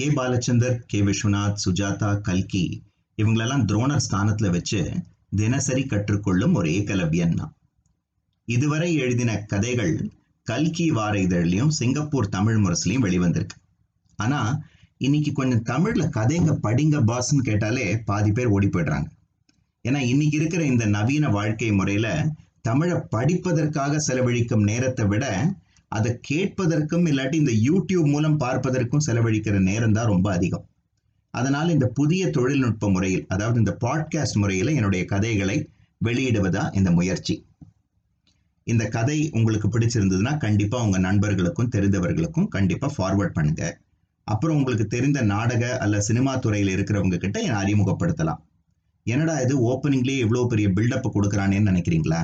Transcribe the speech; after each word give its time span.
K 0.00 0.06
Balachander 0.10 0.76
K 0.86 0.98
Viswanath 1.02 1.58
Sujatha 1.62 2.10
கல்கி 2.20 2.62
இவங்களெல்லாம் 3.18 3.64
துரோணர் 3.64 4.04
ஸ்தானத்தில் 4.04 4.50
வச்சு 4.50 4.80
தினசரி 5.36 5.82
கற்றுக்கொள்ளும் 5.86 6.54
ஒரு 6.54 6.68
ஏகலவ்யன் 6.70 7.34
தான் 7.34 7.52
இதுவரை 8.48 8.88
எழுதின 8.94 9.32
கதைகள் 9.46 9.92
கல்கி 10.46 10.86
வார 10.90 11.14
இதழ்லையும் 11.20 11.74
சிங்கப்பூர் 11.78 12.28
தமிழ் 12.28 12.60
முரசுலையும் 12.64 13.04
வெளிவந்திருக்கு. 13.06 13.58
ஆனால் 14.18 14.52
இன்னைக்கு 14.98 15.32
கொஞ்சம் 15.32 15.62
தமிழில் 15.62 16.14
கதைங்க 16.16 16.54
படிங்க 16.62 17.02
பாஸ்ன்னு 17.10 17.42
கேட்டாலே 17.42 17.86
பாதி 18.02 18.32
பேர் 18.32 18.46
ஓடி 18.46 18.66
போயிடுறாங்க. 18.66 19.08
ஏன்னா 19.84 20.02
இன்னைக்கு 20.12 20.36
இருக்கிற 20.36 20.64
இந்த 20.64 20.86
நவீன 20.86 21.28
வாழ்க்கை 21.28 21.72
முறையில் 21.72 22.12
தமிழை 22.62 22.96
படிப்பதற்காக 23.10 24.00
செலவழிக்கும் 24.08 24.62
நேரத்தை 24.62 25.06
விட 25.06 25.26
அதை 25.94 26.20
கேட்பதற்கும் 26.30 27.06
இல்லாட்டி 27.10 27.34
இந்த 27.34 27.52
யூடியூப் 27.68 28.10
மூலம் 28.10 28.38
பார்ப்பதற்கும் 28.38 29.04
செலவழிக்கிற 29.06 29.60
நேரம் 29.60 29.92
தான் 29.92 30.06
ரொம்ப 30.06 30.32
அதிகம். 30.32 30.64
அதனால் 31.34 31.68
இந்த 31.68 31.86
புதிய 31.86 32.30
தொழில்நுட்ப 32.30 32.90
முறையில் 32.90 33.24
அதாவது 33.28 33.58
இந்த 33.58 33.76
பாட்காஸ்ட் 33.84 34.40
முறையில் 34.42 34.70
என்னுடைய 34.74 35.04
கதைகளை 35.04 35.68
வெளியிடுவதா 36.04 36.76
இந்த 36.76 36.90
முயற்சி. 36.90 37.46
இந்த 38.66 38.84
கதை 38.88 39.28
உங்களுக்கு 39.32 39.68
பிடிச்சிருந்ததுன்னா 39.68 40.38
கண்டிப்பாக 40.38 40.84
உங்கள் 40.84 41.00
நண்பர்களுக்கும் 41.00 41.68
தெரிந்தவர்களுக்கும் 41.68 42.48
கண்டிப்பாக 42.48 42.92
ஃபார்வர்ட் 42.96 43.36
பண்ணுங்க. 43.38 43.80
அப்புறம் 44.28 44.56
உங்களுக்கு 44.56 44.86
தெரிந்த 44.86 45.20
நாடக 45.22 45.78
அல்ல 45.78 46.00
சினிமா 46.00 46.36
துறையில் 46.36 46.74
இருக்கிறவங்க 46.76 47.16
கிட்ட 47.16 47.40
என்னை 47.40 47.60
அறிமுகப்படுத்தலாம். 47.62 48.42
என்னடா 49.06 49.40
இது 49.40 49.54
ஓப்பனிங்லேயே 49.70 50.18
இவ்வளோ 50.24 50.46
பெரிய 50.46 50.68
பில்டப் 50.68 51.10
கொடுக்குறானேன்னு 51.14 51.70
நினைக்கிறீங்களா? 51.70 52.20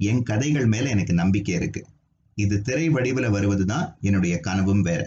என் 0.00 0.22
கதைகள் 0.22 0.66
மேலே 0.66 0.90
எனக்கு 0.90 1.14
நம்பிக்கை 1.14 1.54
இருக்குது 1.54 1.94
இது 2.36 2.56
திரை 2.62 2.86
வடிவில் 2.88 3.28
வருவது 3.30 3.64
தான் 3.64 3.86
என்னுடைய 4.00 4.34
கனவும் 4.40 4.82
வேற. 4.88 5.02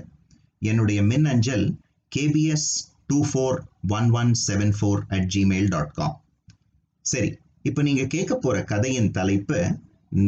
என்னுடைய 0.62 1.00
மின் 1.10 1.26
அஞ்சல் 1.26 1.66
KPS 2.12 2.70
two 3.08 3.18
four 3.30 3.58
one 3.98 4.10
one 4.12 4.32
seven 4.48 4.74
four 4.78 5.02
at 5.08 5.28
Gmail 5.36 5.70
dot 5.74 5.94
com 5.94 6.16
சரி 7.06 7.30
இப்போ 7.62 7.82
நீங்கள் 7.82 8.12
கேட்க 8.16 8.34
போகிற 8.36 8.58
கதையின் 8.64 9.12
தலைப்பு 9.12 9.60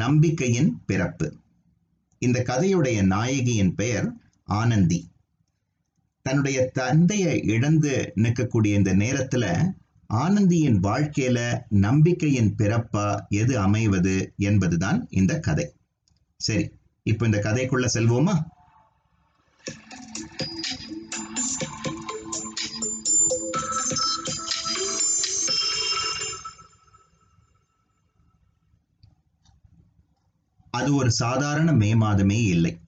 நம்பிக்கையின் 0.01 0.71
பிறப்பு. 0.85 1.27
இந்த 2.21 2.39
கதையுடைய 2.49 2.97
நாயகியின் 3.13 3.73
பெயர் 3.75 4.07
ஆனந்தி. 4.47 4.99
தன்னுடைய 6.25 6.57
தந்தையை 6.79 7.35
இழந்து 7.53 7.93
நிற்கக்கூடிய 8.23 8.73
இந்த 8.79 8.91
நேரத்துல 9.03 9.45
ஆனந்தியின் 10.09 10.77
வாழ்க்கையில 10.87 11.39
நம்பிக்கையின் 11.87 12.51
பிறப்பா 12.59 13.07
எது 13.41 13.53
அமைவது 13.59 14.15
என்பதுதான் 14.49 14.99
இந்த 15.09 15.33
கதை. 15.39 15.67
சரி 16.39 16.65
இப்போ 17.03 17.25
இந்த 17.25 17.37
கதைக்குள்ள 17.37 17.87
செல்வோமா? 17.93 18.33
அது 30.71 30.95
ஒரு 30.95 31.11
சாதாரண 31.11 31.71
மே 31.71 31.93
மாதமே 31.93 32.43
இல்லை. 32.43 32.79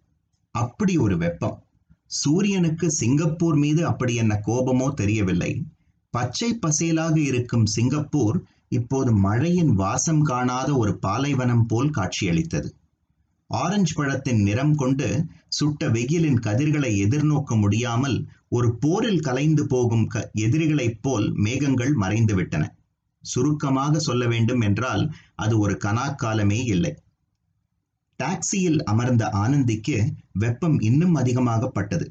அப்படி 0.52 0.98
ஒரு 0.98 1.18
வெப்பம். 1.18 1.64
சூரியனுக்கு 2.06 2.92
சிங்கப்பூர் 2.92 3.56
மீது 3.56 3.86
அப்படி 3.86 4.16
என்ன 4.16 4.42
கோபமோ 4.46 4.94
தெரியவில்லை. 4.94 5.66
பச்சை 6.10 6.60
பசேலாக 6.62 7.18
இருக்கும் 7.18 7.66
சிங்கப்பூர் 7.66 8.44
இப்போது 8.70 9.12
மழையின் 9.12 9.74
வாசம் 9.74 10.22
காணாத 10.22 10.76
ஒரு 10.76 11.00
பாலைவனம் 11.00 11.66
போல் 11.66 11.90
காட்சியளித்தது. 11.90 12.76
ஆரஞ்சு 13.50 13.94
பழத்தின் 13.96 14.42
நிறம் 14.42 14.76
கொண்டு 14.76 15.08
சுட்ட 15.48 15.90
வெயிலின் 15.90 16.40
கதிர்களை 16.40 16.92
எதிர்நோக்க 17.06 17.56
முடியாமல் 17.60 18.18
ஒரு 18.50 18.78
போரில் 18.78 19.20
கலைந்து 19.20 19.64
போகும் 19.68 20.08
க 20.08 20.32
எதிரிகளைப் 20.34 21.02
போல் 21.02 21.32
மேகங்கள் 21.36 21.94
மறைந்து 21.94 22.36
விட்டன. 22.36 22.64
சுருக்கமாக 23.24 24.00
சொல்ல 24.00 24.24
வேண்டும் 24.28 24.62
என்றால் 24.62 25.04
அது 25.36 25.60
ஒரு 25.60 25.78
கனாக்காலமே 25.84 26.60
இல்லை. 26.66 26.92
டாக்ஸியில் 28.20 28.80
அமர்ந்த 28.84 29.24
ஆனந்திக்கு 29.34 29.96
வெப்பம் 30.34 30.80
இன்னும் 30.80 31.16
அதிகமாகப்பட்டது. 31.16 32.06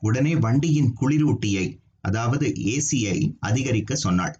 உடனே 0.00 0.32
வண்டியின் 0.36 0.90
குளிரூட்டியை 1.00 1.66
அதாவது 2.00 2.46
ஏசியை 2.66 3.16
அதிகரிக்க 3.40 3.94
சொன்னாள். 3.96 4.34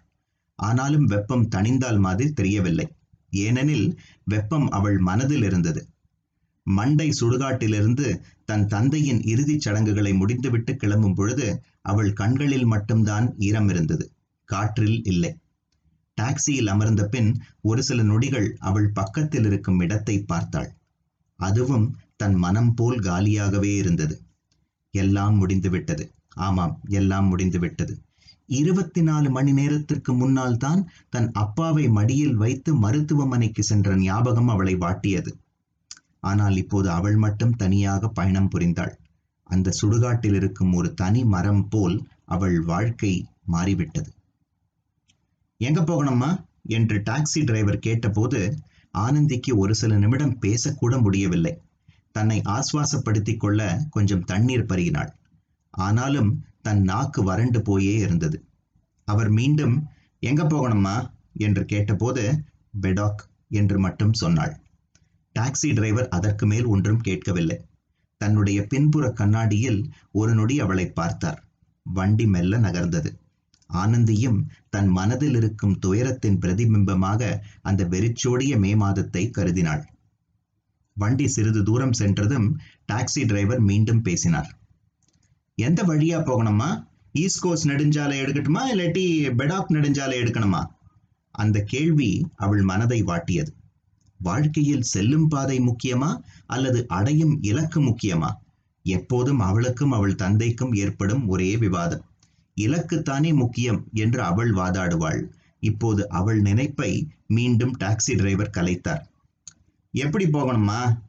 ஆனாலும் 0.59 1.05
வெப்பம் 1.05 1.45
தணிந்தால் 1.55 1.99
மாதிரி 1.99 2.29
தெரியவில்லை. 2.31 2.87
ஏனெனில் 3.33 3.87
வெப்பம் 4.23 4.67
அவள் 4.69 4.97
மனதில் 4.99 5.43
இருந்தது. 5.43 5.81
மண்டை 6.67 7.13
சுடுகாட்டிலிருந்து 7.19 8.21
தன் 8.45 8.67
தந்தையின் 8.67 9.21
இறுதிச் 9.23 9.61
சடங்குகளை 9.61 10.13
முடிந்துவிட்டு 10.13 10.75
கிளம்பும் 10.75 11.13
பொழுது 11.13 11.63
அவள் 11.81 12.13
கண்களில் 12.13 12.65
மட்டும்தான் 12.65 13.35
ஈரம் 13.37 13.69
இருந்தது. 13.69 14.11
காற்றில் 14.45 15.03
இல்லை. 15.03 15.37
டாக்ஸியில் 16.17 16.67
அமர்ந்த 16.67 17.07
பின் 17.07 17.41
ஒரு 17.61 17.83
சில 17.83 18.03
நொடிகள் 18.03 18.55
அவள் 18.59 18.89
பக்கத்தில் 18.91 19.45
இருக்கும் 19.45 19.79
இடத்தை 19.79 20.21
பார்த்தாள். 20.21 20.69
அதுவும் 21.35 21.95
தன் 22.15 22.35
மனம் 22.35 22.73
போல் 22.73 22.99
காலியாகவே 22.99 23.75
இருந்தது. 23.75 24.21
எல்லாம் 24.91 25.35
முடிந்துவிட்டது. 25.35 26.11
ஆமாம் 26.33 26.79
எல்லாம் 26.89 27.27
முடிந்துவிட்டது. 27.27 28.01
இருபத்தி 28.45 29.01
நாலு 29.01 29.29
மணி 29.29 29.51
நேரத்திற்கு 29.53 30.13
முன்னால் 30.13 30.57
தான் 30.57 30.89
தன் 31.09 31.31
அப்பாவை 31.31 31.89
மடியில் 31.89 32.35
வைத்து 32.35 32.75
மருத்துவமனைக்கு 32.75 33.63
சென்ற 33.63 33.95
ஞாபகம் 33.95 34.47
அவளை 34.47 34.75
வாட்டியது. 34.75 35.31
ஆனால் 36.19 36.55
இப்போது 36.55 36.89
அவள் 36.89 37.15
மட்டும் 37.15 37.55
தனியாக 37.55 38.07
பயணம் 38.07 38.49
புரிந்தாள். 38.55 38.93
அந்த 39.43 39.73
சுடுகாட்டில் 39.81 40.33
இருக்கும் 40.33 40.73
ஒரு 40.73 40.93
தனி 40.93 41.23
மரம் 41.23 41.67
போல் 41.69 42.07
அவள் 42.25 42.61
வாழ்க்கை 42.61 43.27
மாறிவிட்டது. 43.45 44.11
எங்க 45.57 45.81
போகணுமா 45.81 46.43
என்று 46.67 46.97
டாக்ஸி 46.99 47.43
டிரைவர் 47.43 47.79
கேட்டபோது 47.79 48.57
ஆனந்திக்கு 48.93 49.57
ஒரு 49.57 49.75
சில 49.75 49.97
நிமிடம் 49.97 50.39
பேசக்கூட 50.41 51.01
முடியவில்லை. 51.01 51.61
தன்னை 52.11 52.41
ஆஸ்வாசப்படுத்திக் 52.41 53.37
கொள்ள 53.37 53.61
கொஞ்சம் 53.89 54.23
தண்ணீர் 54.23 54.65
பருகினாள். 54.65 55.11
ஆனாலும் 55.73 56.45
தன் 56.61 56.81
நாக்கு 56.81 57.23
வறண்டு 57.23 57.61
போயே 57.61 57.95
இருந்தது. 57.95 58.43
அவர் 59.07 59.29
மீண்டும் 59.29 59.87
எங்க 60.19 60.43
போகணுமா 60.43 61.09
என்று 61.37 61.65
கேட்டபோது 61.65 62.23
பெடாக் 62.81 63.21
என்று 63.49 63.79
மட்டும் 63.79 64.13
சொன்னாள். 64.13 64.53
டாக்ஸி 65.37 65.73
டிரைவர் 65.73 66.09
அதற்கு 66.09 66.45
மேல் 66.45 66.65
ஒன்றும் 66.65 67.01
கேட்கவில்லை. 67.01 67.57
தன்னுடைய 68.21 68.59
பின்புற 68.67 69.05
கண்ணாடியில் 69.11 69.81
ஒரு 70.11 70.33
நொடி 70.35 70.59
அவளை 70.59 70.85
பார்த்தார். 70.89 71.39
வண்டி 71.83 72.27
மெல்ல 72.27 72.57
நகர்ந்தது. 72.57 73.11
ஆனந்தியும் 73.69 74.39
தன் 74.69 74.87
மனதில் 74.87 75.35
இருக்கும் 75.35 75.79
துயரத்தின் 75.79 76.39
பிரதிபிம்பமாக 76.39 77.39
அந்த 77.61 77.83
வெறிச்சோடிய 77.83 78.57
மே 78.57 78.75
மாதத்தை 78.75 79.23
கருதினாள். 79.29 79.83
வண்டி 80.97 81.27
சிறிது 81.27 81.63
தூரம் 81.63 81.93
சென்றதும் 81.93 82.47
டாக்ஸி 82.91 83.23
டிரைவர் 83.25 83.59
மீண்டும் 83.59 84.01
பேசினார். 84.01 84.49
எந்த 85.57 85.83
வழியா 85.83 86.19
போகணுமா 86.21 86.69
ஈஸ்ட் 87.13 87.39
கோஸ்ட் 87.39 87.69
நெடுஞ்சாலை 87.69 88.17
எடுக்கட்டுமா? 88.23 88.61
இல்லாட்டி 88.73 89.05
பெடாக் 89.39 89.73
நெடுஞ்சாலை 89.73 90.17
எடுக்கணுமா? 90.23 90.61
அந்த 91.31 91.57
கேள்வி 91.61 92.11
அவள் 92.35 92.61
மனதை 92.61 93.03
வாட்டியது. 93.03 93.51
வாழ்க்கையில் 94.17 94.81
செல்லும் 94.81 95.27
பாதை 95.27 95.59
முக்கியமா? 95.59 96.21
அல்லது 96.45 96.87
அடையும் 96.87 97.39
இலக்கு 97.41 97.81
முக்கியமா? 97.81 98.31
எப்போதும் 98.83 99.39
அவளுக்கும் 99.39 99.91
அவள் 99.91 100.15
தந்தைக்கும் 100.15 100.73
ஏற்படும் 100.73 101.27
ஒரே 101.27 101.57
விவாதம். 101.57 102.05
இலக்குத்தானே 102.57 103.33
முக்கியம் 103.33 103.87
என்று 103.93 104.21
அவள் 104.21 104.51
வாதாடுவாள். 104.53 105.21
இப்போது 105.59 106.09
அவள் 106.09 106.41
நினைப்பை 106.41 107.07
மீண்டும் 107.27 107.77
டாக்ஸி 107.77 108.15
டிரைவர் 108.15 108.55
கலைத்தார். 108.57 109.03
எப்படி 109.91 110.25
போகணுமா 110.25 110.99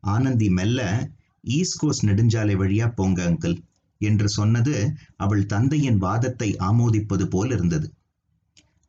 ஆனந்தி 0.00 0.50
மெல்ல 0.50 1.10
ஈஸ்ட் 1.40 1.78
கோஸ்ட் 1.78 2.06
நெடுஞ்சாலை 2.06 2.54
வழியா 2.56 2.92
போங்க 2.94 3.30
அங்கிள் 3.30 3.56
என்று 3.98 4.28
சொன்னது 4.28 4.94
அவள் 5.16 5.46
தந்தையின் 5.46 5.96
வாதத்தை 5.96 6.56
ஆமோதிப்பது 6.56 7.24
போல் 7.24 7.50
இருந்தது. 7.50 7.92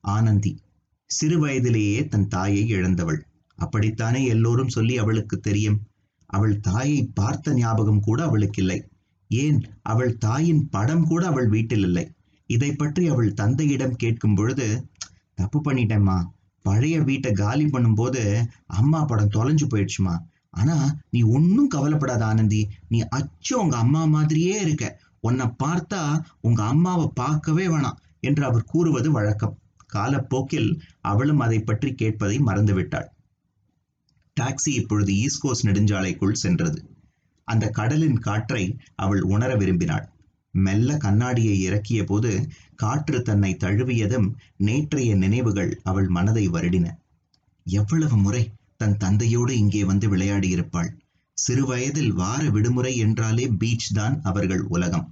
ஆனந்தி 0.01 0.59
சிறு 1.05 1.39
வயதிலேயே 1.39 2.07
தன் 2.07 2.27
தாயை 2.27 2.69
இழந்தவள். 2.69 3.25
அப்படித்தானே 3.65 4.21
எல்லோரும் 4.25 4.73
சொல்லி 4.75 4.95
அவளுக்கு 4.97 5.35
தெரியும்? 5.39 5.79
அவள் 6.29 6.55
தாயை 6.59 6.99
பார்த்த 7.13 7.53
ஞாபகம் 7.53 7.99
கூட 7.99 8.19
அவளுக்கு 8.23 8.59
இல்லை 8.61 8.79
ஏன்? 9.31 9.59
அவள் 9.81 10.13
தாயின் 10.17 10.63
படம் 10.69 11.05
கூட 11.07 11.21
அவள் 11.27 11.47
வீட்டில் 11.47 11.85
இல்லை. 11.87 12.05
இதை 12.49 12.69
பற்றி 12.73 13.03
அவள் 13.07 13.31
தந்தையிடம் 13.33 13.95
கேட்கும் 13.95 14.35
பொழுது 14.35 14.67
தப்பு 15.33 15.59
பண்ணிட்டேம்மா. 15.61 16.17
பழைய 16.65 16.97
வீட்டை 17.01 17.31
காலி 17.31 17.65
பண்ணும்போது 17.65 18.21
அம்மா 18.79 18.99
படம் 19.03 19.33
தொலைஞ்சு 19.35 19.65
போயிடுச்சுமா. 19.69 20.15
ஆனா 20.51 20.75
நீ 21.09 21.19
ஒன்னும் 21.35 21.71
கவலைப்படாத 21.75 22.23
ஆனந்தி. 22.25 22.61
நீ 22.87 22.99
அச்சு 23.17 23.53
உங்க 23.61 23.75
அம்மா 23.77 24.01
மாதிரியே 24.05 24.55
இருக்க. 24.61 24.85
உன்னை 25.19 25.45
பார்த்தா 25.63 26.01
உங்க 26.41 26.61
அம்மாவை 26.63 27.05
பார்க்கவே 27.15 27.65
வேணாம் 27.67 27.99
என்று 28.19 28.43
அவர் 28.45 28.63
கூறுவது 28.63 29.09
வழக்கம். 29.11 29.57
காலப்போக்கில் 29.93 30.69
அவளும் 31.01 31.39
அதை 31.39 31.59
பற்றி 31.59 31.89
கேட்பதை 31.91 32.37
மறந்துவிட்டாள். 32.39 33.07
டாக்ஸி 34.37 34.71
இப்பொழுது 34.73 35.11
ஈஸ்ட் 35.15 35.41
கோஸ்ட் 35.41 35.67
நெடுஞ்சாலைக்குள் 35.67 36.41
சென்றது. 36.43 36.79
அந்த 37.47 37.69
கடலின் 37.69 38.19
காற்றை 38.19 38.63
அவள் 38.95 39.21
உணர 39.21 39.55
விரும்பினாள். 39.55 40.05
மெல்ல 40.53 40.97
கண்ணாடியை 40.97 41.55
இறக்கிய 41.61 42.03
போது 42.03 42.31
காற்று 42.75 43.21
தன்னை 43.21 43.51
தழுவியதும் 43.59 44.27
நேற்றைய 44.57 45.15
நினைவுகள் 45.15 45.71
அவள் 45.83 46.07
மனதை 46.07 46.49
வருடின. 46.49 46.87
எவ்வளவு 47.65 48.17
முறை 48.17 48.43
தன் 48.77 48.97
தந்தையோடு 48.97 49.57
இங்கே 49.57 49.83
வந்து 49.83 50.07
விளையாடியிருப்பாள். 50.15 50.89
சிறுவயதில் 51.37 52.11
வார 52.11 52.49
விடுமுறை 52.49 52.93
என்றாலே 52.97 53.45
பீச் 53.47 53.89
தான் 53.93 54.15
அவர்கள் 54.21 54.63
உலகம். 54.67 55.07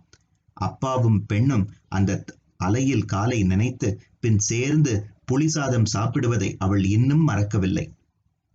அப்பாவும் 0.58 1.26
பெண்ணும் 1.26 1.66
அந்த 1.90 2.12
அலையில் 2.58 3.06
காலை 3.06 3.44
நினைத்து 3.44 3.88
பின் 4.20 4.40
சேர்ந்து 4.40 4.94
புளிசாதம் 5.32 5.88
சாப்பிடுவதை 5.94 6.50
அவள் 6.58 6.84
இன்னும் 6.88 7.28
மறக்கவில்லை. 7.28 7.86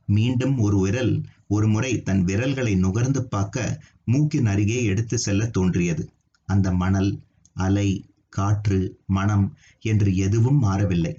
மீண்டும் 0.06 0.58
ஒரு 0.58 0.79
விரல் 0.79 1.14
ஒரு 1.49 1.69
முறை 1.69 2.03
தன் 2.03 2.25
விரல்களை 2.25 2.75
நுகர்ந்து 2.75 3.25
பார்க்க 3.25 3.82
மூக்கின் 4.05 4.47
அருகே 4.47 4.85
எடுத்து 4.85 5.19
செல்ல 5.19 5.47
தோன்றியது. 5.47 6.11
அந்த 6.49 6.73
மணல் 6.73 7.11
அலை 7.56 7.88
காற்று 8.29 8.79
மனம் 9.06 9.47
என்று 9.81 10.17
எதுவும் 10.17 10.58
மாறவில்லை. 10.58 11.14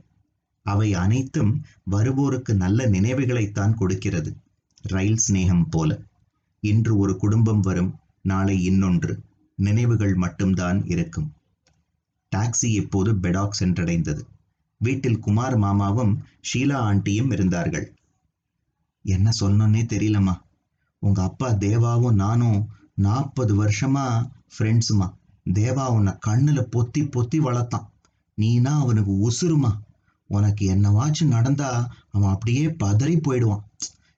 அவை 0.66 0.94
அனைத்தும் 0.94 1.54
வருவோருக்கு 1.92 2.54
நல்ல 2.54 2.89
நினைவுகளைத்தான் 2.89 3.74
கொடுக்கிறது. 3.74 4.31
ரயில் 4.81 5.24
சிநேகம் 5.28 5.66
போல. 5.69 6.00
இன்று 6.63 6.98
ஒரு 6.98 7.18
குடும்பம் 7.18 7.60
வரும் 7.60 7.92
நாளை 8.22 8.63
இன்னொன்று. 8.63 9.13
நினைவுகள் 9.56 10.16
மட்டும்தான் 10.16 10.86
இருக்கும். 10.86 11.31
டாக்ஸி 12.31 12.69
இப்போது 12.74 13.13
பெடாக் 13.13 13.57
சென்றடைந்தது. 13.60 14.22
வீட்டில் 14.81 15.19
குமார் 15.19 15.57
மாமாவும் 15.57 16.13
ஷீலா 16.50 16.78
ஆண்டியும் 16.89 17.31
இருந்தார்கள். 17.31 17.88
என்ன 19.15 19.27
சொல்லணும்னே 19.39 19.81
தெரியலம்மா. 19.94 20.36
உங்க 21.04 21.19
அப்பா 21.24 21.50
தேவாவும் 21.63 22.19
நானும் 22.24 22.59
நாற்பது 23.06 23.54
வருஷமா 23.63 24.06
ஃப்ரெண்ட்ஸுமா 24.54 25.07
தேவா 25.54 25.86
உன்னை 25.95 26.13
கண்ணுல 26.27 26.59
பொத்தி 26.75 27.01
பொத்தி 27.15 27.38
வளர்த்தான். 27.48 27.86
நீனா 28.38 28.71
அவனுக்கு 28.83 29.13
உசுருமா. 29.27 29.71
உனக்கு 30.30 30.63
என்னவாச்சும் 30.75 31.33
நடந்தா 31.36 31.69
அவன் 32.09 32.33
அப்படியே 32.33 32.63
பதறி 32.83 33.15
போயிடுவான். 33.21 33.63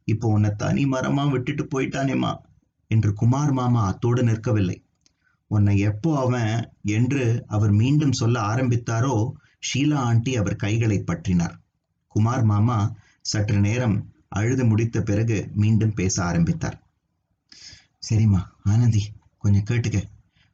இப்போ 0.08 0.28
உன்னை 0.28 0.52
தனி 0.56 0.84
மரமா 0.86 1.24
விட்டுட்டு 1.32 1.64
போயிட்டானேம்மா 1.66 2.32
என்று 2.92 3.10
குமார் 3.14 3.52
மாமா 3.52 3.82
அத்தோடு 3.86 4.22
நிற்கவில்லை. 4.24 4.78
உன்னை 5.52 5.74
எப்போ 5.90 6.10
அவன் 6.20 6.52
என்று 6.98 7.24
அவர் 7.48 7.74
மீண்டும் 7.82 8.18
சொல்ல 8.22 8.36
ஆரம்பித்தாரோ 8.52 9.16
ஷீலா 9.68 10.00
ஆண்டி 10.10 10.32
அவர் 10.36 10.62
கைகளை 10.64 10.98
பற்றினார். 11.00 11.56
குமார் 12.16 12.44
மாமா 12.44 12.78
சற்று 13.22 13.60
நேரம் 13.60 13.98
அழுது 14.30 14.66
முடித்த 14.66 15.02
பிறகு 15.02 15.50
மீண்டும் 15.54 15.94
பேச 15.94 16.24
ஆரம்பித்தார். 16.24 16.78
சரிம்மா 18.10 18.42
ஆனந்தி 18.64 19.04
கொஞ்சம் 19.38 19.68
கேட்டுக்க. 19.70 20.00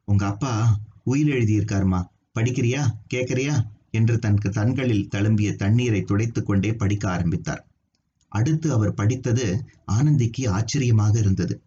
உங்க 0.04 0.26
அப்பா 0.26 0.80
உயில் 1.04 1.32
எழுதியிருக்காருமா 1.32 2.02
படிக்கிறியா 2.40 2.84
கேட்கறியா? 3.14 3.56
என்று 3.92 4.20
தன் 4.20 4.36
தன்களில் 4.36 5.08
தழும்பிய 5.16 5.56
தண்ணீரை 5.56 6.02
துடைத்து 6.02 6.44
கொண்டே 6.44 6.74
படிக்க 6.74 7.10
ஆரம்பித்தார். 7.10 7.68
அடுத்து 8.32 8.74
அவர் 8.74 8.94
படித்தது 8.94 9.66
ஆனந்திக்கு 9.86 10.50
ஆச்சரியமாக 10.50 11.20
இருந்தது. 11.20 11.62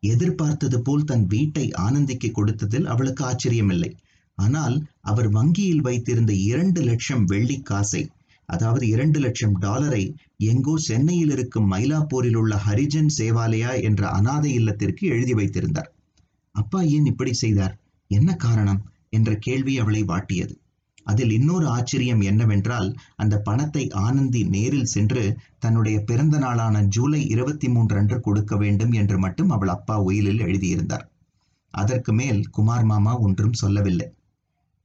எதிர்பார்த்தது 0.00 0.82
போல் 0.82 1.04
தன் 1.04 1.26
வீட்டை 1.26 1.70
ஆனந்திக்கு 1.70 2.28
கொடுத்ததில் 2.32 2.84
அவளுக்கு 2.84 3.24
ஆச்சரியமில்லை. 3.24 3.90
ஆனால் 4.38 4.86
அவர் 5.00 5.28
வங்கியில் 5.30 5.80
வைத்திருந்த 5.80 6.32
இரண்டு 6.32 6.82
லட்சம் 6.82 7.24
வெள்ளி 7.24 7.60
காசை 7.60 8.10
அதாவது 8.48 8.88
இரண்டு 8.88 9.20
லட்சம் 9.20 9.56
டாலரை 9.58 10.16
எங்கோ 10.36 10.76
சென்னையில் 10.76 11.30
இருக்கும் 11.30 11.70
மயிலாப்பூரில் 11.72 12.34
உள்ள 12.34 12.56
ஹரிஜன் 12.56 13.10
சேவாலயா 13.18 13.82
என்ற 13.82 14.08
அனாதை 14.08 14.52
இல்லத்திற்கு 14.52 15.06
எழுதி 15.06 15.34
வைத்திருந்தார். 15.34 15.90
அப்பா 16.50 16.80
ஏன் 16.80 17.04
இப்படி 17.04 17.32
செய்தார்? 17.32 17.74
என்ன 18.10 18.34
காரணம்? 18.36 18.80
என்ற 19.08 19.34
கேள்வி 19.34 19.78
அவளை 19.78 20.04
வாட்டியது. 20.04 20.54
அதில் 21.02 21.30
இன்னொரு 21.30 21.66
ஆச்சரியம் 21.66 22.20
என்னவென்றால் 22.20 22.88
அந்த 23.16 23.38
பணத்தை 23.38 23.88
ஆனந்தி 23.88 24.44
நேரில் 24.44 24.84
சென்று 24.84 25.36
தன்னுடைய 25.58 26.00
பிறந்த 26.00 26.38
நாளான 26.38 26.82
ஜூலை 26.82 27.28
இருபத்தி 27.28 27.68
மூன்று 27.68 27.96
அன்று 27.96 28.20
கொடுக்க 28.20 28.56
வேண்டும் 28.56 28.92
என்று 28.92 29.18
மட்டும் 29.18 29.50
அவள் 29.50 29.68
அப்பா 29.68 29.96
உயிலில் 30.02 30.38
எழுதியிருந்தார். 30.38 31.06
அதற்கு 31.74 32.12
மேல் 32.12 32.48
குமார் 32.50 32.84
மாமா 32.84 33.18
ஒன்றும் 33.18 33.52
சொல்லவில்லை. 33.52 34.12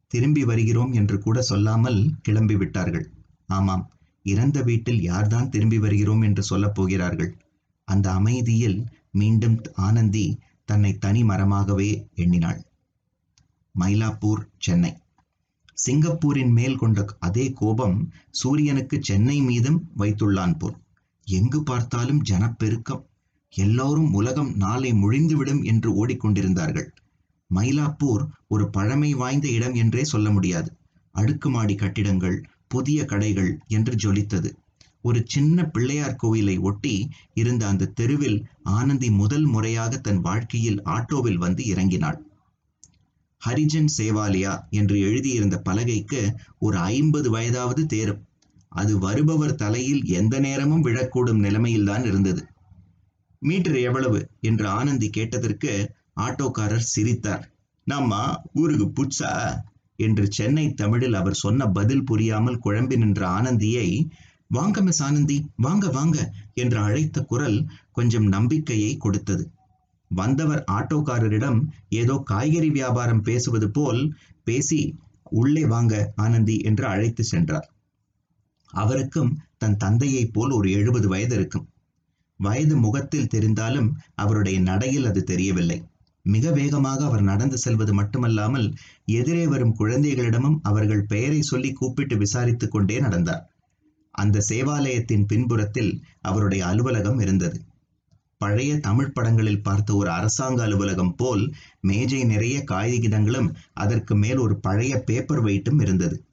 திரும்பி 0.08 0.44
வருகிறோம் 0.44 0.92
என்று 0.92 1.18
கூட 1.20 1.42
சொல்லாமல் 1.42 2.00
கிளம்பி 2.22 2.56
விட்டார்கள். 2.56 3.06
ஆமாம் 3.56 3.86
இறந்த 4.26 4.58
வீட்டில் 4.62 5.02
யார்தான் 5.02 5.50
திரும்பி 5.50 5.78
வருகிறோம் 5.80 6.22
என்று 6.22 6.44
சொல்லப் 6.44 6.76
போகிறார்கள். 6.76 7.32
அந்த 7.88 8.08
அமைதியில் 8.12 8.80
மீண்டும் 9.12 9.58
ஆனந்தி 9.88 10.26
தன்னை 10.70 10.92
தனி 10.98 11.22
மரமாகவே 11.24 11.90
எண்ணினாள். 12.16 12.60
மயிலாப்பூர் 13.76 14.44
சென்னை. 14.58 14.92
சிங்கப்பூரின் 15.78 16.52
மேல் 16.52 16.78
கொண்ட 16.78 17.06
அதே 17.20 17.46
கோபம் 17.52 17.98
சூரியனுக்கு 18.32 18.98
சென்னை 19.02 19.38
மீதும் 19.42 19.80
வைத்துள்ளான் 19.98 20.56
போல். 20.60 20.78
எங்கு 21.28 21.60
பார்த்தாலும் 21.64 22.22
ஜனப்பெருக்கம். 22.30 23.04
எல்லோரும் 23.54 24.14
உலகம் 24.14 24.52
நாளை 24.56 24.92
முழிந்துவிடும் 24.94 25.62
என்று 25.64 25.90
ஓடிக்கொண்டிருந்தார்கள். 26.00 26.88
மயிலாப்பூர் 27.52 28.24
ஒரு 28.48 28.66
பழமை 28.70 29.12
வாய்ந்த 29.14 29.48
இடம் 29.48 29.76
என்றே 29.76 30.04
சொல்ல 30.04 30.28
முடியாது. 30.32 30.70
அடுக்குமாடி 31.16 31.76
கட்டிடங்கள் 31.76 32.38
புதிய 32.76 33.00
கடைகள் 33.06 33.52
என்று 33.68 33.94
ஜொலித்தது. 34.04 34.50
ஒரு 35.02 35.20
சின்ன 35.26 35.64
பிள்ளையார் 35.66 36.20
கோவிலை 36.24 36.56
ஒட்டி 36.60 36.96
இருந்த 37.34 37.64
அந்த 37.68 37.92
தெருவில் 37.96 38.38
ஆனந்தி 38.74 39.10
முதல் 39.12 39.46
முறையாக 39.46 39.98
தன் 39.98 40.22
வாழ்க்கையில் 40.22 40.80
ஆட்டோவில் 40.82 41.42
வந்து 41.46 41.64
இறங்கினாள். 41.64 42.20
ஹரிஜன் 43.42 43.90
சேவாலியா 43.98 44.54
என்று 44.70 44.96
எழுதியிருந்த 45.00 45.56
பலகைக்கு 45.70 46.22
ஒரு 46.60 46.78
ஐம்பது 46.78 47.30
வயதாவது 47.30 47.84
தேரும். 47.86 48.22
அது 48.72 48.94
வருபவர் 48.98 49.56
தலையில் 49.56 50.02
எந்த 50.20 50.40
நேரமும் 50.40 50.86
விழக்கூடும் 50.86 51.44
நிலைமையில்தான் 51.46 52.06
இருந்தது. 52.06 52.44
மீட்டர் 53.42 53.80
எவ்வளவு? 53.80 54.20
என்று 54.42 54.68
ஆனந்தி 54.68 55.10
கேட்டதற்கு 55.10 55.72
ஆட்டோக்காரர் 56.20 56.90
சிரித்தார். 56.94 57.44
நம்ம 57.88 58.42
ஊருக்கு 58.54 58.88
புட்சா? 58.90 59.32
என்று 60.00 60.26
சென்னை 60.32 60.74
தமிழில் 60.74 61.14
அவர் 61.14 61.34
சொன்ன 61.34 61.68
பதில் 61.68 62.04
புரியாமல் 62.04 62.62
குழம்பி 62.66 62.98
நின்ற 62.98 63.28
ஆனந்தியை 63.28 63.88
வாங்க 64.48 64.82
மிஸ் 64.82 65.04
ஆனந்தி 65.04 65.38
வாங்க 65.56 65.88
வாங்க 65.88 66.18
என்று 66.54 66.78
அழைத்த 66.78 67.22
குரல் 67.22 67.60
கொஞ்சம் 67.92 68.28
நம்பிக்கையை 68.28 68.98
கொடுத்தது. 68.98 69.44
வந்தவர் 70.12 70.64
ஆட்டோக்காரரிடம் 70.72 71.60
ஏதோ 71.90 72.24
காய்கறி 72.26 72.70
வியாபாரம் 72.70 73.22
பேசுவது 73.22 73.72
போல் 73.72 74.02
பேசி 74.44 74.80
உள்ளே 75.32 75.66
வாங்க 75.66 76.14
ஆனந்தி 76.16 76.58
என்று 76.60 76.86
அழைத்து 76.86 77.24
சென்றார். 77.24 77.68
அவருக்கும் 78.74 79.32
தன் 79.58 79.78
தந்தையைப் 79.78 80.34
போல் 80.34 80.52
ஒரு 80.52 80.72
எழுபது 80.72 81.08
வயது 81.08 81.36
இருக்கும். 81.36 81.68
வயது 82.40 82.76
முகத்தில் 82.78 83.32
தெரிந்தாலும் 83.34 83.90
அவருடைய 84.16 84.60
நடையில் 84.60 85.06
அது 85.06 85.24
தெரியவில்லை. 85.24 85.80
மிக 86.26 86.52
வேகமாக 86.52 87.06
அவர் 87.06 87.22
நடந்து 87.22 87.58
செல்வது 87.58 87.94
மட்டுமல்லாமல் 87.94 88.74
எதிரே 89.06 89.48
வரும் 89.48 89.76
குழந்தைகளிடமும் 89.80 90.60
அவர்கள் 90.62 91.06
பெயரை 91.06 91.42
சொல்லி 91.42 91.72
கூப்பிட்டு 91.72 92.16
விசாரித்துக் 92.16 92.72
கொண்டே 92.72 93.00
நடந்தார். 93.00 93.54
அந்த 94.12 94.44
சேவாலயத்தின் 94.50 95.26
பின்புறத்தில் 95.26 96.04
அவருடைய 96.22 96.66
அலுவலகம் 96.66 97.20
இருந்தது. 97.20 97.62
பழைய 98.38 98.80
தமிழ் 98.80 99.12
படங்களில் 99.12 99.62
பார்த்த 99.62 99.96
ஒரு 99.96 100.10
அரசாங்க 100.10 100.64
அலுவலகம் 100.64 101.16
போல் 101.16 101.54
மேஜை 101.82 102.24
நிறைய 102.24 102.64
காகிதங்களும் 102.64 103.56
அதற்கு 103.74 104.16
மேல் 104.16 104.38
ஒரு 104.38 104.60
பழைய 104.60 105.00
பேப்பர் 105.00 105.44
வெயிட்டும் 105.44 105.82
இருந்தது. 105.82 106.24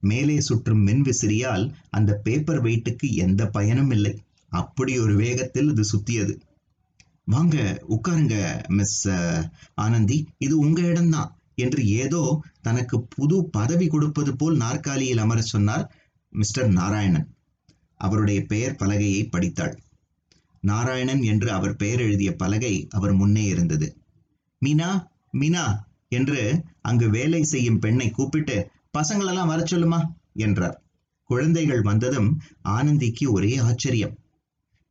மேலே 0.00 0.40
சுற்றும் 0.40 0.86
மின்விசிறியால் 0.86 1.72
அந்த 1.90 2.20
பேப்பர் 2.24 2.62
வெயிட்டுக்கு 2.62 3.12
எந்த 3.14 3.46
பயனும் 3.46 3.90
இல்லை. 3.90 4.18
அப்படி 4.48 4.98
ஒரு 4.98 5.14
வேகத்தில் 5.16 5.68
அது 5.68 5.82
சுத்தியது. 5.82 6.40
வாங்க 7.26 7.56
உட்காருங்க 7.88 8.36
மிஸ் 8.68 9.08
ஆனந்தி. 9.74 10.18
இது 10.38 10.58
உங்க 10.58 10.80
இடம்தான். 10.82 11.30
என்று 11.54 11.82
ஏதோ 11.86 12.22
தனக்கு 12.62 12.96
புது 13.06 13.36
பதவி 13.50 13.86
கொடுப்பது 13.86 14.36
போல் 14.36 14.56
நாற்காலியில் 14.56 15.18
அமர 15.18 15.40
சொன்னார் 15.42 15.84
மிஸ்டர் 16.32 16.68
நாராயணன். 16.68 17.26
அவருடைய 18.00 18.38
பெயர் 18.42 18.78
பலகையை 18.78 19.22
படித்தாள். 19.30 19.74
நாராயணன் 20.62 21.22
என்று 21.22 21.48
அவர் 21.50 21.76
பெயர் 21.76 22.00
எழுதிய 22.00 22.30
பலகை 22.36 22.74
அவர் 22.90 23.14
முன்னே 23.14 23.44
இருந்தது. 23.44 23.88
மீனா 24.62 24.90
மீனா 25.32 25.64
என்று 26.08 26.40
அங்கு 26.80 27.06
வேலை 27.10 27.42
செய்யும் 27.42 27.78
பெண்ணை 27.78 28.10
கூப்பிட்டு 28.10 28.56
பசங்களெல்லாம் 28.98 29.46
வர 29.46 29.60
சொல்லுமா? 29.62 30.00
என்றார். 30.36 30.76
குழந்தைகள் 31.30 31.82
வந்ததும் 31.82 32.30
ஆனந்திக்கு 32.68 33.24
ஒரே 33.30 33.52
ஆச்சரியம். 33.58 34.14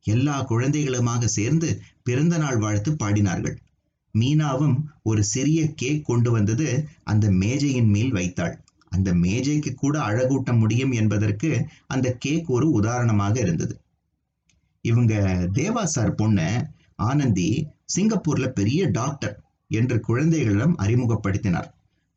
எல்லா 0.06 0.36
குழந்தைகளுமாக 0.42 1.28
சேர்ந்து 1.28 1.68
பிறந்த 2.02 2.34
நாள் 2.38 2.58
வாழ்த்து 2.58 2.90
பாடினார்கள். 2.92 3.56
மீனாவும் 4.14 4.76
ஒரு 5.02 5.22
சிறிய 5.24 5.60
கேக் 5.74 6.04
கொண்டு 6.04 6.30
வந்தது 6.30 6.68
அந்த 7.04 7.26
மேஜையின் 7.42 7.88
மேல் 7.88 8.12
வைத்தாள். 8.12 8.54
அந்த 8.92 9.10
மேஜைக்கு 9.14 9.70
கூட 9.74 9.96
அழகூட்ட 10.00 10.50
முடியும் 10.58 10.92
என்பதற்கு 10.92 11.50
அந்த 11.86 12.12
கேக் 12.18 12.48
ஒரு 12.48 12.66
உதாரணமாக 12.70 13.34
இருந்தது. 13.40 13.74
இவங்க 14.84 15.14
தேவா 15.54 15.84
சார் 15.84 16.14
பொண்ணு 16.14 16.48
ஆனந்தி 17.02 17.48
சிங்கப்பூர்ல 17.94 18.46
பெரிய 18.48 18.82
டாக்டர் 18.90 19.34
என்று 19.70 19.96
குழந்தைகளிடம் 20.00 20.74
அறிமுகப்படுத்தினார். 20.78 21.68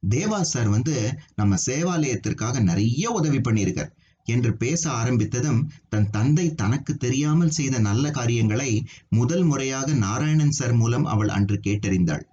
தேவா 0.03 0.39
சார் 0.41 0.69
வந்து 0.69 0.95
நம்ம 1.35 1.55
சேவாலயத்திற்காக 1.65 2.61
நிறைய 2.61 3.11
உதவி 3.11 3.39
பண்ணியிருக்கார். 3.39 3.91
என்று 4.29 4.51
பேச 4.57 4.83
ஆரம்பித்ததும் 4.91 5.61
தன் 5.89 6.09
தந்தை 6.09 6.45
தனக்கு 6.53 6.93
தெரியாமல் 6.97 7.55
செய்த 7.57 7.75
நல்ல 7.79 8.11
காரியங்களை 8.11 8.71
முதல் 9.09 9.43
முறையாக 9.43 9.93
நாராயணன் 10.03 10.55
சார் 10.57 10.75
மூலம் 10.75 11.05
அவள் 11.05 11.31
அன்று 11.37 11.57
கேட்டறிந்தாள். 11.63 12.23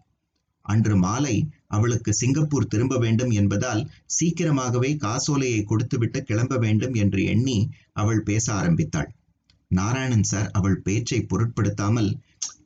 அன்று 0.65 0.95
மாலை 0.97 1.37
அவளுக்கு 1.67 2.11
சிங்கப்பூர் 2.13 2.69
திரும்ப 2.69 2.95
வேண்டும் 2.99 3.33
என்பதால் 3.33 3.83
சீக்கிரமாகவே 4.17 4.91
காசோலையை 4.97 5.61
கொடுத்துவிட்டு 5.65 6.21
கிளம்ப 6.23 6.57
வேண்டும் 6.57 6.95
என்று 6.95 7.21
எண்ணி 7.25 7.59
அவள் 7.93 8.23
பேச 8.23 8.47
ஆரம்பித்தாள். 8.55 9.11
நாராயணன் 9.71 10.29
சார் 10.33 10.49
அவள் 10.51 10.79
பேச்சை 10.81 11.21
பொருட்படுத்தாமல் 11.23 12.11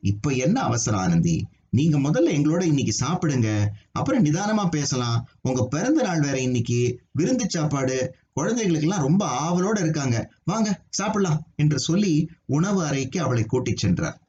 இப்ப 0.01 0.33
என்ன 0.45 0.57
அவசர 0.61 0.93
ஆனந்தி? 0.97 1.37
நீங்க 1.73 1.97
முதல்ல 1.99 2.31
எங்களோட 2.31 2.63
இன்னைக்கு 2.63 2.93
சாப்பிடுங்க. 3.05 3.67
அப்புறம் 3.91 4.25
நிதானமா 4.25 4.69
பேசலாம். 4.69 5.29
உங்க 5.41 5.67
பிறந்த 5.69 6.03
நாள் 6.03 6.19
வேற 6.19 6.39
இன்னைக்கு. 6.39 6.99
விருந்து 7.11 7.45
சாப்பாடு. 7.49 8.15
குழந்தைகளுக்கெல்லாம் 8.33 9.01
ரொம்ப 9.01 9.23
ஆவலோட 9.41 9.79
இருக்காங்க. 9.79 10.33
வாங்க 10.43 10.83
சாப்பிடலாம் 10.89 11.47
என்று 11.55 11.79
சொல்லி 11.79 12.29
உணவு 12.45 12.85
அறைக்கு 12.85 13.21
அவளை 13.21 13.43
கூட்டிச் 13.43 13.77
சென்றார். 13.77 14.21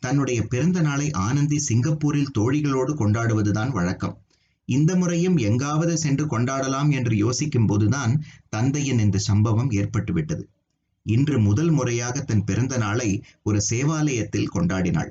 தன்னுடைய 0.00 0.42
பிறந்த 0.42 0.80
நாளை 0.80 1.10
ஆனந்தி 1.10 1.58
சிங்கப்பூரில் 1.58 2.32
தோழிகளோடு 2.38 2.94
கொண்டாடுவதுதான் 2.94 3.70
வழக்கம். 3.70 4.18
இந்த 4.64 4.96
முறையும் 4.96 5.36
எங்காவது 5.36 5.98
சென்று 5.98 6.26
கொண்டாடலாம் 6.26 6.90
என்று 6.90 7.16
யோசிக்கும் 7.16 7.66
போதுதான் 7.66 8.22
தந்தையின் 8.48 8.98
இந்த 8.98 9.18
சம்பவம் 9.18 9.70
ஏற்பட்டுவிட்டது. 9.70 10.42
இன்று 11.02 11.38
முதல் 11.38 11.70
முறையாக 11.70 12.20
தன் 12.20 12.44
பிறந்த 12.44 12.76
நாளை 12.76 13.22
ஒரு 13.42 13.60
சேவாலயத்தில் 13.70 14.52
கொண்டாடினாள். 14.54 15.10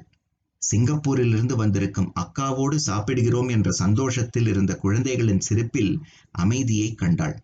சிங்கப்பூரிலிருந்து 0.61 1.55
வந்திருக்கும் 1.55 2.13
அக்காவோடு 2.19 2.75
சாப்பிடுகிறோம் 2.75 3.47
என்ற 3.47 3.71
சந்தோஷத்தில் 3.71 4.47
இருந்த 4.47 4.75
குழந்தைகளின் 4.75 5.39
சிரிப்பில் 5.39 6.03
அமைதியை 6.31 6.93
கண்டாள். 6.93 7.35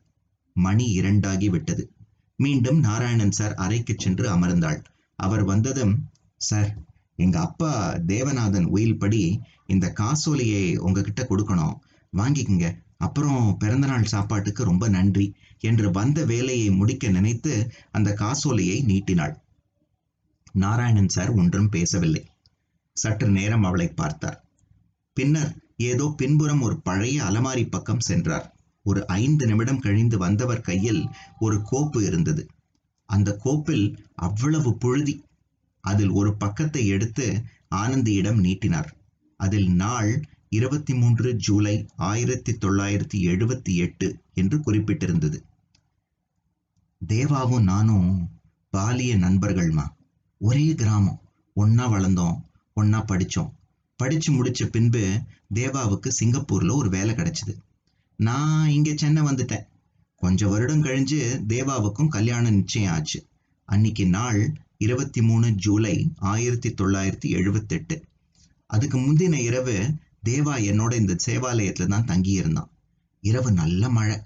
மணி 0.53 0.85
இரண்டாகி 0.91 1.49
விட்டது. 1.49 1.91
மீண்டும் 2.39 2.79
நாராயணன் 2.79 3.31
சார் 3.31 3.53
அறைக்கு 3.53 3.95
சென்று 3.97 4.35
அமர்ந்தாள். 4.35 4.79
அவர் 5.15 5.43
வந்ததும் 5.43 5.95
சார் 6.37 6.77
எங்க 7.15 7.39
அப்பா 7.39 7.93
தேவநாதன் 8.07 8.65
உயில் 8.65 8.97
படி 8.97 9.39
இந்த 9.67 9.91
காசோலையை 9.91 10.77
உங்ககிட்ட 10.77 11.27
கொடுக்கணும். 11.29 11.75
வாங்கிக்கங்க. 12.13 12.67
அப்புறம் 12.97 13.57
பிறந்தநாள் 13.57 14.03
சாப்பாட்டுக்கு 14.03 14.63
ரொம்ப 14.63 14.87
நன்றி 14.87 15.33
என்று 15.59 15.91
வந்த 15.91 16.25
வேலையை 16.25 16.69
முடிக்க 16.69 17.07
நினைத்து 17.07 17.71
அந்த 17.91 18.13
காசோலையை 18.13 18.81
நீட்டினாள். 18.81 19.35
நாராயணன் 20.53 21.09
சார் 21.09 21.31
ஒன்றும் 21.31 21.69
பேசவில்லை. 21.69 22.23
சற்று 22.95 23.29
நேரம் 23.29 23.63
அவளை 23.63 23.87
பார்த்தார். 23.87 24.43
பின்னர் 25.13 25.55
ஏதோ 25.77 26.13
பின்புறம் 26.17 26.61
ஒரு 26.61 26.81
பழைய 26.81 27.23
அலமாரி 27.23 27.69
பக்கம் 27.69 27.99
சென்றார். 27.99 28.55
ஒரு 28.83 29.07
ஐந்து 29.07 29.45
நிமிடம் 29.45 29.79
கழிந்து 29.79 30.17
வந்தவர் 30.17 30.61
கையில் 30.61 31.09
ஒரு 31.39 31.61
கோப்பு 31.61 32.05
இருந்தது. 32.05 32.47
அந்த 33.05 33.35
கோப்பில் 33.35 34.09
அவ்வளவு 34.15 34.77
புழுதி. 34.77 35.23
அதில் 35.81 36.09
ஒரு 36.09 36.35
பக்கத்தை 36.35 36.87
எடுத்து 36.87 37.43
ஆனந்தியிடம் 37.75 38.39
நீட்டினார். 38.39 38.95
அதில் 39.37 39.71
நாள் 39.71 40.23
இருபத்தி 40.49 40.93
மூன்று 40.93 41.35
ஜூலை 41.35 41.87
ஆயிரத்தி 41.95 42.51
தொள்ளாயிரத்தி 42.51 43.15
எழுபத்தி 43.15 43.75
எட்டு 43.75 44.21
என்று 44.33 44.57
குறிப்பிட்டிருந்தது. 44.57 45.41
தேவாவும் 47.07 47.63
நானும் 47.63 48.29
பாலிய 48.77 49.17
நண்பர்கள்மா. 49.17 49.87
ஒரே 50.37 50.75
கிராமம். 50.75 51.19
ஒன்னா 51.55 51.89
வளர்ந்தோம். 51.89 52.44
ஒன்னா 52.81 52.99
படிச்சோம். 53.11 53.51
படிச்சு 53.95 54.31
முடிச்ச 54.33 54.65
பின்பு 54.65 55.19
தேவாவுக்கு 55.53 56.11
சிங்கப்பூர்ல 56.19 56.75
ஒரு 56.75 56.89
வேலை 56.89 57.15
கிடைச்சது. 57.15 57.53
நான் 58.15 58.69
இங்க 58.69 58.93
சென்னை 58.95 59.23
வந்துட்டேன். 59.23 59.67
கொஞ்ச 60.15 60.47
வருடம் 60.47 60.83
கழிஞ்சு 60.83 61.41
தேவாவுக்கும் 61.47 62.07
கல்யாணம் 62.07 62.53
நிச்சயம் 62.53 62.93
ஆச்சு. 62.93 63.25
அன்னைக்கு 63.65 64.07
நாள் 64.07 64.53
இருபத்தி 64.77 65.21
மூணு 65.21 65.51
ஜூலை 65.51 66.11
ஆயிரத்தி 66.15 66.73
தொள்ளாயிரத்தி 66.81 67.29
எழுபத்தெட்டு 67.29 68.03
அதுக்கு 68.67 68.97
முந்தின 68.97 69.33
இரவு 69.33 69.93
தேவா 70.25 70.53
என்னோட 70.69 70.93
இந்த 70.93 71.15
சேவாலயத்துல 71.25 71.87
தான் 71.87 72.05
தங்கியிருந்தான். 72.05 72.69
இரவு 73.21 73.51
நல்ல 73.51 73.89
மழை. 73.89 74.17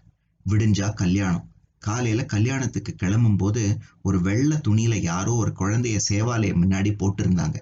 விடிஞ்சா 0.49 0.93
கல்யாணம். 0.93 1.49
காலையில 1.79 2.25
கல்யாணத்துக்கு 2.25 2.93
கிளம்பும் 2.93 3.35
போது 3.35 3.77
ஒரு 4.01 4.21
வெள்ளை 4.21 4.57
துணியில 4.57 4.95
யாரோ 5.01 5.33
ஒரு 5.33 5.51
குழந்தைய 5.59 5.99
சேவாலயம் 6.09 6.61
முன்னாடி 6.61 6.91
போட்டிருந்தாங்க. 6.91 7.55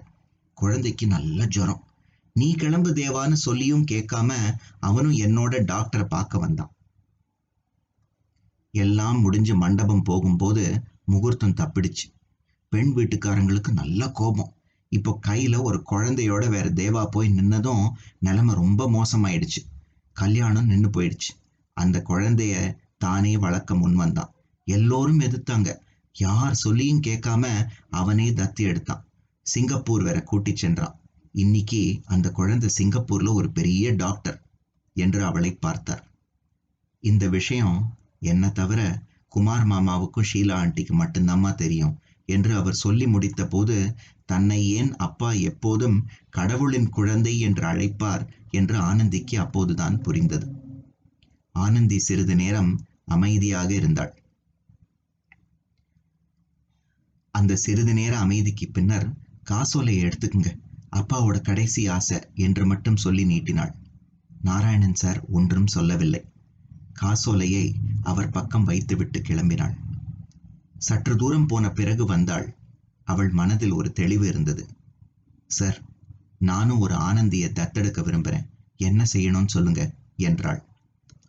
குழந்தைக்கு 0.58 1.06
நல்ல 1.06 1.46
ஜுரம். 1.46 1.84
நீ 2.32 2.54
கிளம்பு 2.54 2.90
தேவான்னு 2.90 3.32
சொல்லியும் 3.32 3.84
கேட்காம 3.90 4.34
அவனும் 4.78 5.16
என்னோட 5.16 5.54
டாக்டரை 5.64 6.04
பார்க்க 6.04 6.38
வந்தான். 6.38 6.72
எல்லாம் 8.70 9.20
முடிஞ்சு 9.20 9.56
மண்டபம் 9.56 10.02
போகும்போது 10.02 10.82
முகூர்த்தம் 11.04 11.54
தப்பிடுச்சு. 11.54 12.06
பெண் 12.68 12.92
வீட்டுக்காரங்களுக்கு 12.96 13.72
நல்ல 13.72 14.10
கோபம். 14.10 14.52
இப்போ 14.88 15.18
கையில 15.26 15.62
ஒரு 15.62 15.82
குழந்தையோட 15.90 16.48
வேற 16.48 16.68
தேவா 16.68 17.06
போய் 17.06 17.30
நின்னதும் 17.30 17.88
நிலைமை 18.18 18.54
ரொம்ப 18.54 18.90
மோசமாயிடுச்சு. 18.90 19.62
கல்யாணம் 20.12 20.66
நின்று 20.66 20.90
போயிடுச்சு. 20.90 21.32
அந்த 21.74 22.02
குழந்தைய 22.08 22.76
தானே 22.98 23.38
வளர்க்க 23.38 23.74
முன் 23.74 23.94
வந்தான். 23.94 24.32
எல்லோரும் 24.64 25.20
எதிர்த்தாங்க. 25.20 25.76
யார் 26.12 26.54
சொல்லியும் 26.54 27.04
கேட்காம 27.06 27.66
அவனே 27.90 28.30
தத்தி 28.30 28.68
எடுத்தான். 28.70 29.07
சிங்கப்பூர் 29.52 30.02
வேற 30.02 30.18
கூட்டி 30.22 30.52
சென்றான். 30.54 30.96
இன்னைக்கு 31.34 31.80
அந்த 32.06 32.26
குழந்தை 32.30 32.68
சிங்கப்பூர்ல 32.78 33.32
ஒரு 33.32 33.48
பெரிய 33.50 33.92
டாக்டர் 33.94 34.38
என்று 34.96 35.20
அவளை 35.24 35.52
பார்த்தார். 35.56 36.02
இந்த 37.02 37.24
விஷயம் 37.28 37.78
என்ன 38.32 38.44
தவிர 38.50 38.80
குமார் 39.28 39.66
மாமாவுக்கும் 39.66 40.28
ஷீலா 40.30 40.54
ஆண்டிக்கு 40.62 40.94
மட்டும்தாம்மா 40.96 41.50
தெரியும் 41.54 41.94
என்று 42.28 42.52
அவர் 42.54 42.80
சொல்லி 42.84 43.06
முடித்த 43.06 43.42
போது 43.46 43.76
தன்னை 44.24 44.60
ஏன் 44.70 44.90
அப்பா 44.96 45.30
எப்போதும் 45.50 45.98
கடவுளின் 46.30 46.88
குழந்தை 46.88 47.34
என்று 47.40 47.64
அழைப்பார் 47.66 48.24
என்று 48.50 48.76
ஆனந்திக்கு 48.80 49.36
அப்போதுதான் 49.38 49.96
புரிந்தது. 50.00 50.46
ஆனந்தி 51.54 51.98
சிறிது 51.98 52.34
நேரம் 52.34 52.72
அமைதியாக 53.06 53.70
இருந்தாள். 53.74 54.12
அந்த 57.34 57.56
சிறிது 57.56 57.92
நேர 57.94 58.12
அமைதிக்கு 58.18 58.66
பின்னர் 58.72 59.08
காசோலையை 59.50 60.04
எடுத்துக்குங்க. 60.04 60.58
அப்பாவோட 60.96 61.40
கடைசி 61.40 61.88
ஆசை 61.88 62.18
என்று 62.34 62.66
மட்டும் 62.66 62.96
சொல்லி 62.96 63.24
நீட்டினாள். 63.24 63.74
நாராயணன் 64.42 64.94
சார் 64.94 65.24
ஒன்றும் 65.30 65.66
சொல்லவில்லை. 65.66 66.24
காசோலையை 66.92 67.74
அவர் 68.02 68.30
பக்கம் 68.30 68.64
வைத்துவிட்டு 68.64 69.20
கிளம்பினாள். 69.20 69.74
சற்று 70.78 71.16
தூரம் 71.16 71.46
போன 71.46 71.70
பிறகு 71.70 72.04
வந்தாள். 72.06 72.54
அவள் 73.04 73.28
மனதில் 73.28 73.72
ஒரு 73.72 73.92
தெளிவு 73.92 74.26
இருந்தது. 74.26 74.68
சார் 75.46 75.82
நானும் 76.38 76.78
ஒரு 76.78 76.94
ஆனந்தியை 76.94 77.48
தத்தெடுக்க 77.48 78.00
விரும்புறேன். 78.00 78.46
என்ன 78.76 79.04
செய்யணும்னு 79.12 79.46
சொல்லுங்க 79.46 79.90
என்றாள். 80.16 80.62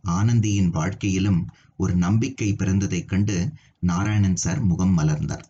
ஆனந்தியின் 0.08 0.70
வாழ்க்கையிலும் 0.70 1.48
ஒரு 1.78 1.96
நம்பிக்கை 1.96 2.54
பிறந்ததைக் 2.54 3.06
கண்டு 3.06 3.52
நாராயணன் 3.80 4.36
சார் 4.36 4.60
முகம் 4.60 4.98
மலர்ந்தார். 4.98 5.44